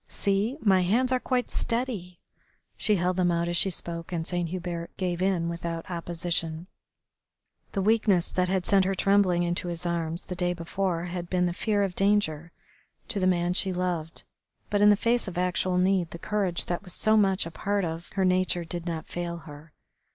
[0.07, 0.57] See!
[0.61, 2.17] My hands are quite steady."
[2.75, 6.65] She held them out as she spoke, and Saint Hubert gave in without opposition.
[7.73, 11.45] The weakness that had sent her trembling into his arms the day before had been
[11.45, 12.51] the fear of danger
[13.09, 14.23] to the man she loved,
[14.71, 17.85] but in the face of actual need the courage that was so much a part
[17.85, 19.71] of her nature did not fail her.